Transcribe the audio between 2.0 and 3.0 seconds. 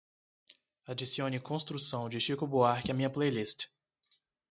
de Chico Buarque à